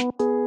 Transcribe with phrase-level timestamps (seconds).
[0.00, 0.39] you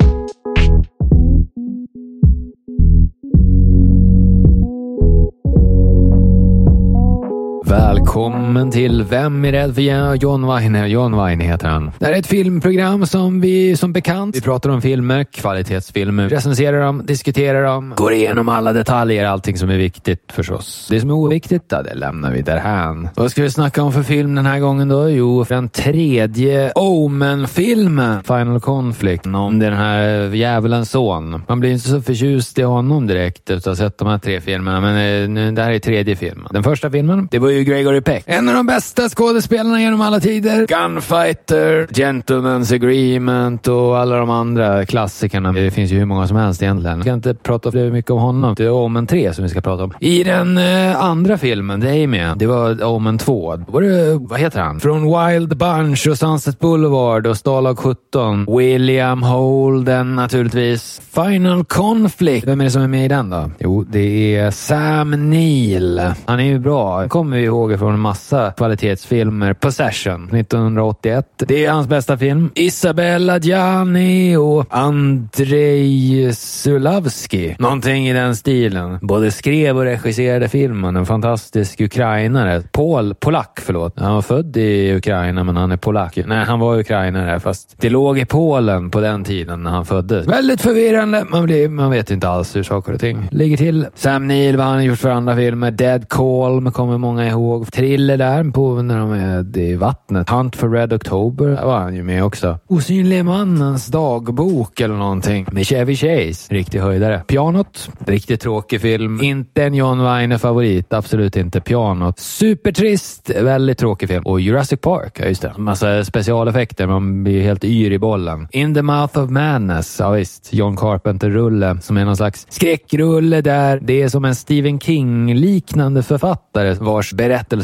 [8.23, 10.88] Välkommen till Vem är rädd för John Wayne?
[10.88, 11.91] John Wayne heter han.
[11.99, 16.81] Det här är ett filmprogram som vi, som bekant, vi pratar om filmer, kvalitetsfilmer, recenserar
[16.81, 20.88] dem, diskuterar dem, går igenom alla detaljer, allting som är viktigt förstås.
[20.91, 23.09] Det som är oviktigt, då, det lämnar vi därhän.
[23.16, 25.09] Vad ska vi snacka om för film den här gången då?
[25.09, 31.44] Jo, den tredje Omen-filmen, Final Conflict, om den här djävulens son.
[31.48, 34.41] Man blir inte så förtjust i honom direkt efter att ha sett de här tre
[34.41, 36.48] filmerna, men eh, det här är tredje filmen.
[36.52, 38.12] Den första filmen, det var ju Gregory Peck.
[38.26, 40.67] En av de bästa skådespelarna genom alla tider.
[40.67, 45.52] Gunfighter, Gentleman's Agreement och alla de andra klassikerna.
[45.52, 46.98] Det finns ju hur många som helst egentligen.
[46.98, 48.55] Jag ska inte prata för mycket om honom.
[48.58, 49.94] Det är Omen 3 som vi ska prata om.
[49.99, 53.58] I den eh, andra filmen, Damien, det var Omen 2.
[53.67, 54.80] Var det, vad heter han?
[54.80, 58.58] Från Wild Bunch och Sunset Boulevard och Stalag 17.
[58.58, 61.02] William Holden naturligtvis.
[61.14, 62.47] Final Conflict.
[62.47, 63.52] Vem är det som är med i den då?
[63.59, 66.02] Jo, det är Sam Neill.
[66.25, 67.08] Han är ju bra.
[67.08, 69.53] Kommer vi ihåg från en massa kvalitetsfilmer.
[69.53, 71.25] Possession 1981.
[71.38, 72.50] Det är hans bästa film.
[72.55, 77.55] Isabella Gianni och Andrei Sulavski.
[77.59, 79.00] Någonting i den stilen.
[79.02, 80.95] Både skrev och regisserade filmen.
[80.95, 82.63] En fantastisk ukrainare.
[82.72, 84.00] Pol, polack, förlåt.
[84.00, 86.19] Han var född i Ukraina, men han är polack.
[86.25, 90.28] Nej, han var ukrainare, fast det låg i Polen på den tiden när han föddes.
[90.28, 91.25] Väldigt förvirrande.
[91.30, 93.88] Man, blir, man vet inte alls hur saker och ting ligger till.
[93.95, 95.72] Sam Neill, vad han har gjort för andra filmer.
[95.72, 97.67] Dead Calm kommer många ihåg.
[97.84, 100.30] Thriller där på när de är i vattnet.
[100.30, 102.59] Hunt for Red October var han ju med också.
[102.67, 106.53] Osynlige mannens dagbok eller någonting med Chevy Chase.
[106.53, 107.23] Riktig höjdare.
[107.28, 107.90] Pianot.
[108.06, 109.22] Riktigt tråkig film.
[109.22, 110.94] Inte en John Weiner-favorit.
[110.94, 111.62] Absolut inte.
[111.62, 112.20] Pianot.
[112.20, 113.30] Supertrist.
[113.30, 114.23] Väldigt tråkig film.
[114.25, 115.18] Och Jurassic Park.
[115.20, 115.53] Ja, just det.
[115.58, 116.88] Massa specialeffekter.
[116.88, 118.47] Man blir helt yr i bollen.
[118.52, 120.00] In the mouth of madness.
[120.00, 120.53] Ja, visst.
[120.53, 126.74] John Carpenter-rulle som är någon slags skräckrulle där det är som en Stephen King-liknande författare
[126.74, 127.13] vars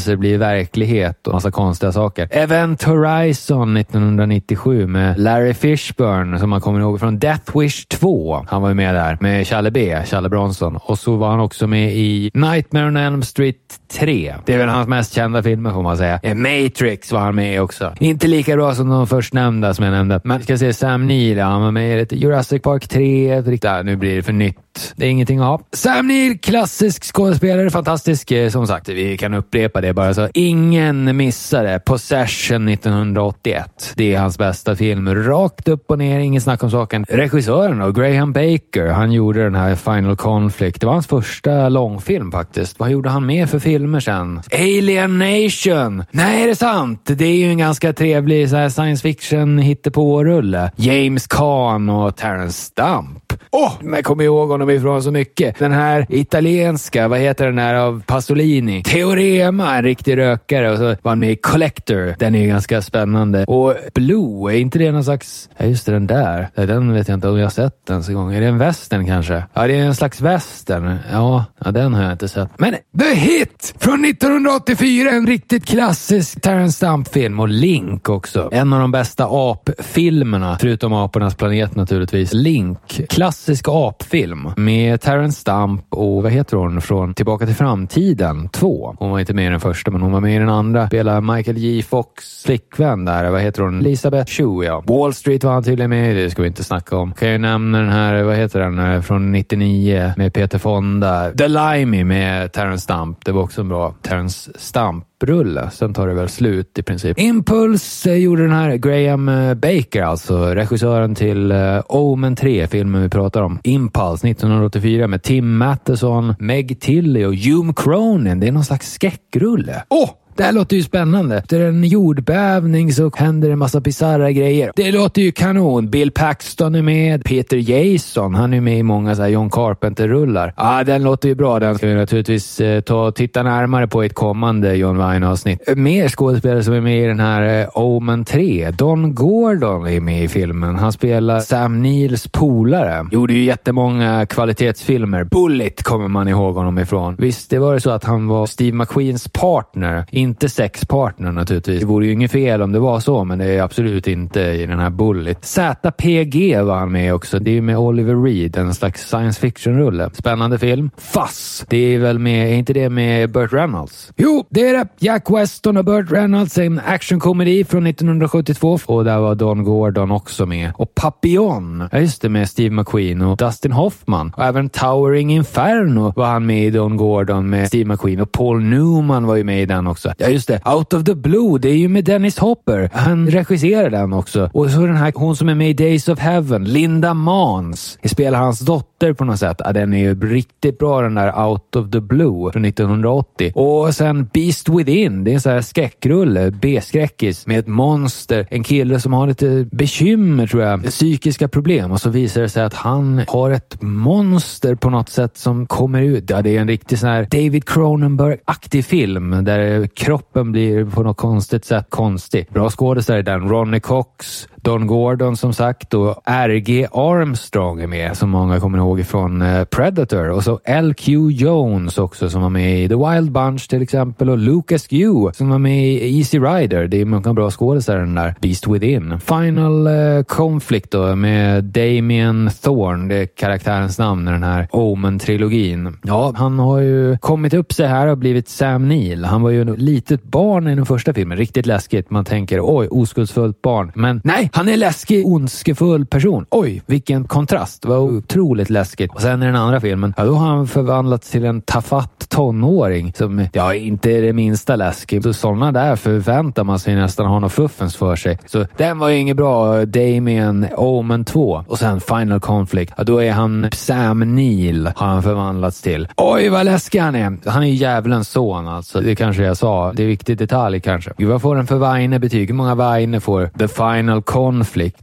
[0.09, 2.27] berättelser blir verklighet och massa konstiga saker.
[2.31, 8.45] Event Horizon 1997 med Larry Fishburne som man kommer ihåg från Death Wish 2.
[8.47, 10.77] Han var ju med där med Challe B, Challe Bronson.
[10.77, 13.55] Och så var han också med i Nightmare on Elm Street
[13.99, 14.35] 3.
[14.45, 16.19] Det är väl hans mest kända filmer får man säga.
[16.35, 17.93] Matrix var han med i också.
[17.99, 20.21] Inte lika bra som de förstnämnda som jag nämnde.
[20.23, 23.41] Men ska se Sam Neill, han var med i Jurassic Park 3.
[23.41, 24.93] Där, nu blir det för nytt.
[24.95, 25.61] Det är ingenting att ha.
[25.73, 28.31] Sam Neill, klassisk skådespelare, fantastisk.
[28.31, 30.29] Eh, som sagt, vi kan upprepa det bara så.
[30.33, 33.93] Ingen missade Possession 1981.
[33.95, 35.15] Det är hans bästa film.
[35.15, 37.05] Rakt upp och ner, inget snack om saken.
[37.09, 40.81] Regissören då, Graham Baker, han gjorde den här Final Conflict.
[40.81, 42.79] Det var hans första långfilm faktiskt.
[42.79, 44.41] Vad gjorde han med för filmer sen?
[44.53, 46.03] Alien Nation!
[46.11, 47.01] Nej, är det sant?
[47.05, 50.71] Det är ju en ganska trevlig så här, science fiction hittepå-rulle.
[50.75, 53.28] James Caan och Terrence Stump.
[53.51, 55.59] Åh, oh, jag kommer ihåg honom ifrån så mycket.
[55.59, 58.83] Den här italienska, vad heter den här av Pasolini?
[58.83, 60.71] Teorema, en riktig rökare.
[60.71, 62.15] Och så var han med i Collector.
[62.19, 63.45] Den är ju ganska spännande.
[63.45, 65.49] Och Blue, är inte det någon slags...
[65.57, 66.49] Ja, just det, den där.
[66.55, 68.33] Den vet jag inte om jag har sett ens en gång.
[68.33, 69.43] Är det en western kanske?
[69.53, 70.97] Ja, det är en slags western.
[71.11, 72.49] Ja, ja den har jag inte sett.
[72.57, 75.09] Men The Hit från 1984.
[75.09, 77.39] En riktigt klassisk Terrence Stamp-film.
[77.39, 78.49] Och Link också.
[78.51, 82.33] En av de bästa apfilmerna, förutom Apornas planet naturligtvis.
[82.33, 83.01] Link.
[83.29, 88.95] Klassisk apfilm med Terrence Stamp och vad heter hon från Tillbaka till framtiden 2.
[88.99, 90.87] Hon var inte med i den första, men hon var med i den andra.
[90.87, 93.29] Spelar Michael J Fox flickvän där.
[93.29, 93.79] Vad heter hon?
[93.79, 94.83] Elisabeth Chu ja.
[94.87, 96.23] Wall Street var han tydligen med i.
[96.23, 97.13] Det ska vi inte snacka om.
[97.13, 101.31] Kan jag nämna den här, vad heter den, eh, från 99 med Peter Fonda.
[101.31, 103.25] The Limey med Terrence Stamp.
[103.25, 105.69] Det var också en bra Terrence Stamp rulle.
[105.71, 107.19] Sen tar det väl slut i princip.
[107.19, 111.53] Impulse eh, gjorde den här Graham eh, Baker, alltså regissören till
[111.87, 113.59] Omen 3, filmen vi pratar om.
[113.63, 118.39] Impulse 1984 med Tim Matteson, Meg Tilly och Hume Cronin.
[118.39, 119.83] Det är någon slags skräckrulle.
[119.89, 120.03] Åh!
[120.03, 120.09] Oh!
[120.39, 121.37] Det här låter ju spännande.
[121.37, 124.71] Efter en jordbävning så händer en massa bisarra grejer.
[124.75, 125.89] Det låter ju kanon.
[125.89, 127.23] Bill Paxton är med.
[127.23, 130.53] Peter Jason, han är med i många så här John Carpenter-rullar.
[130.57, 131.59] Ja, ah, den låter ju bra.
[131.59, 135.69] Den ska vi naturligtvis eh, ta och titta närmare på i ett kommande John Wine-avsnitt.
[135.69, 138.71] Eh, mer skådespelare som är med i den här eh, Omen 3.
[138.71, 140.75] Don Gordon är med i filmen.
[140.75, 143.05] Han spelar Sam Neils polare.
[143.11, 145.23] Gjorde ju jättemånga kvalitetsfilmer.
[145.23, 147.15] Bullet kommer man ihåg honom ifrån.
[147.17, 151.79] Visst, det var det så att han var Steve McQueens partner inte sexpartner naturligtvis.
[151.79, 154.65] Det vore ju inget fel om det var så, men det är absolut inte i
[154.65, 155.45] den här Bullet.
[155.45, 157.39] ZPG var han med också.
[157.39, 160.09] Det är med Oliver Reed, en slags science fiction-rulle.
[160.13, 160.89] Spännande film.
[160.97, 161.65] Fass!
[161.69, 164.11] Det är väl med, är inte det med Burt Reynolds?
[164.17, 164.87] Jo, det är det!
[164.99, 168.79] Jack Weston och Burt Reynolds, en actionkomedi från 1972.
[168.85, 170.71] Och där var Don Gordon också med.
[170.75, 174.33] Och Papillon, ja just det, med Steve McQueen och Dustin Hoffman.
[174.37, 178.21] Och även Towering Inferno var han med i Don Gordon med Steve McQueen.
[178.21, 180.08] Och Paul Newman var ju med i den också.
[180.17, 180.61] Ja, just det.
[180.65, 182.89] Out of the Blue, det är ju med Dennis Hopper.
[182.93, 184.49] Han regisserar den också.
[184.53, 188.39] Och så den här, hon som är med i Days of Heaven, Linda Mans, spelar
[188.39, 189.61] hans dotter på något sätt.
[189.65, 193.51] Ja, den är ju riktigt bra den där Out of the Blue från 1980.
[193.55, 198.47] Och sen Beast Within, det är en sån här skräckrulle, B-skräckis med ett monster.
[198.49, 202.63] En kille som har lite bekymmer tror jag, psykiska problem och så visar det sig
[202.63, 206.29] att han har ett monster på något sätt som kommer ut.
[206.29, 211.17] Ja, det är en riktig sån här David Cronenberg-aktig film där kroppen blir på något
[211.17, 212.47] konstigt sätt konstig.
[212.49, 213.49] Bra skådespelare i den.
[213.49, 216.87] Ronny Cox, Don Gordon som sagt och R.G.
[216.91, 221.11] Armstrong är med som många kommer ihåg från eh, Predator och så L.Q.
[221.31, 225.49] Jones också som var med i The Wild Bunch till exempel och Lucas Yu som
[225.49, 226.87] var med i Easy Rider.
[226.87, 229.19] Det är många bra skådespelare den där Beast Within.
[229.19, 235.97] Final uh, Conflict då med Damien Thorne, det är karaktärens namn i den här Omen-trilogin.
[236.03, 239.25] Ja, han har ju kommit upp sig här och blivit Sam Neill.
[239.25, 241.37] Han var ju litet barn i den första filmen.
[241.37, 242.09] Riktigt läskigt.
[242.09, 243.91] Man tänker oj, oskuldsfullt barn.
[243.95, 246.45] Men nej, han är läskig, ondskefull person.
[246.49, 247.81] Oj, vilken kontrast.
[247.81, 249.11] Det var otroligt läskigt.
[249.13, 253.13] Och sen i den andra filmen, ja, då har han förvandlats till en tafatt tonåring
[253.13, 255.23] som ja, inte är det minsta läskig.
[255.23, 258.37] Så sådana där förväntar man sig nästan ha något fuffens för sig.
[258.45, 259.85] Så den var ju inget bra.
[259.85, 262.93] Damien Omen 2 och sen Final Conflict.
[262.97, 266.07] Ja, då är han Sam Neill har han förvandlats till.
[266.17, 267.49] Oj, vad läskig han är.
[267.49, 269.01] Han är djävulens son alltså.
[269.01, 269.78] Det kanske jag sa.
[269.93, 271.11] Det är en viktig detalj kanske.
[271.25, 272.47] vad får den för Weine betyg?
[272.47, 274.97] Hur många Weine får The Final Conflict?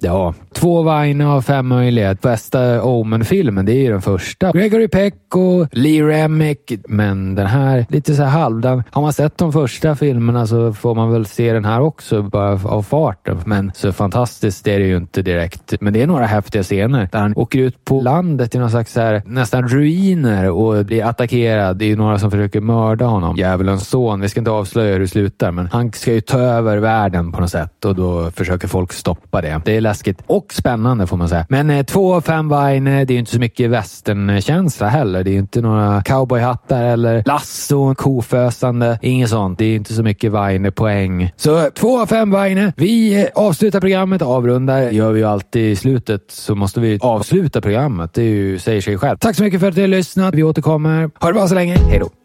[0.00, 2.14] Ja, två Weine av fem möjliga.
[2.14, 4.52] Bästa Omen-filmen, det är ju den första.
[4.52, 6.72] Gregory Peck och Lee Remick.
[6.88, 8.82] Men den här, lite så här halvdan.
[8.90, 12.50] Har man sett de första filmerna så får man väl se den här också, bara
[12.64, 13.40] av farten.
[13.44, 15.74] Men så fantastiskt är det ju inte direkt.
[15.80, 18.96] Men det är några häftiga scener där han åker ut på landet i någon slags
[18.96, 21.76] här, nästan ruiner och blir attackerad.
[21.76, 23.36] Det är ju några som försöker mörda honom.
[23.36, 24.20] Djävulens son.
[24.20, 27.40] Vi ska inte avslöja hur det slutar, men han ska ju ta över världen på
[27.40, 29.60] något sätt och då försöker folk stoppa det.
[29.64, 31.46] Det är läskigt och spännande får man säga.
[31.48, 35.24] Men eh, två av fem Vine, eh, det är ju inte så mycket westernkänsla heller.
[35.24, 38.98] Det är ju inte några cowboyhattar eller lasso, kofösande.
[39.02, 39.58] Inget sånt.
[39.58, 41.32] Det är inte så mycket Vine-poäng.
[41.36, 42.72] Så två av fem Vine.
[42.76, 44.80] Vi eh, avslutar programmet, avrundar.
[44.80, 48.14] Det gör vi ju alltid i slutet så måste vi avsluta programmet.
[48.14, 49.16] Det är ju, säger sig själv.
[49.18, 50.34] Tack så mycket för att du har lyssnat.
[50.34, 51.10] Vi återkommer.
[51.20, 51.76] Ha det bra så länge.
[51.76, 52.23] Hej då!